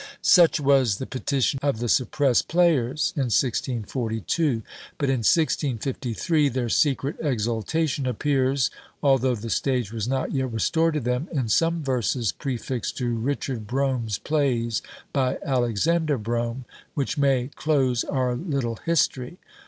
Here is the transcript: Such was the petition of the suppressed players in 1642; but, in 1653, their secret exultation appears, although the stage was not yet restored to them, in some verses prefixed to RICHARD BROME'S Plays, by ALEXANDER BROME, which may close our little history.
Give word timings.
Such 0.23 0.59
was 0.59 0.97
the 0.97 1.05
petition 1.05 1.59
of 1.61 1.77
the 1.77 1.87
suppressed 1.87 2.47
players 2.47 3.13
in 3.15 3.25
1642; 3.29 4.63
but, 4.97 5.09
in 5.11 5.17
1653, 5.19 6.49
their 6.49 6.69
secret 6.69 7.17
exultation 7.21 8.07
appears, 8.07 8.71
although 9.03 9.35
the 9.35 9.51
stage 9.51 9.93
was 9.93 10.07
not 10.07 10.31
yet 10.31 10.51
restored 10.51 10.95
to 10.95 10.99
them, 11.01 11.27
in 11.31 11.49
some 11.49 11.83
verses 11.83 12.31
prefixed 12.31 12.97
to 12.97 13.13
RICHARD 13.15 13.67
BROME'S 13.67 14.17
Plays, 14.17 14.81
by 15.13 15.37
ALEXANDER 15.45 16.17
BROME, 16.17 16.65
which 16.95 17.19
may 17.19 17.51
close 17.55 18.03
our 18.03 18.35
little 18.35 18.77
history. 18.83 19.37